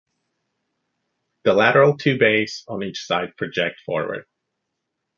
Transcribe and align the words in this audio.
The 1.43 1.53
lateral 1.53 1.95
two 1.95 2.17
bays 2.17 2.63
on 2.67 2.81
each 2.81 3.05
side 3.05 3.37
project 3.37 3.81
forward. 3.85 4.25